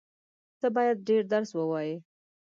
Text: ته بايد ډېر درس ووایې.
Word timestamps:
ته 0.59 0.67
بايد 0.75 0.97
ډېر 1.07 1.23
درس 1.33 1.51
ووایې. 1.55 1.95